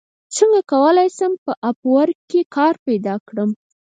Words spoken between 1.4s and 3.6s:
په اپ ورک کې کار پیدا کړم